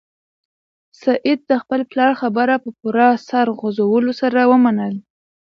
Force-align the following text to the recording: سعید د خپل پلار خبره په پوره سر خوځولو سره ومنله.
سعید 1.01 1.39
د 1.47 1.51
خپل 1.61 1.81
پلار 1.91 2.11
خبره 2.21 2.55
په 2.63 2.69
پوره 2.79 3.07
سر 3.27 3.47
خوځولو 3.59 4.11
سره 4.21 4.39
ومنله. 4.51 4.99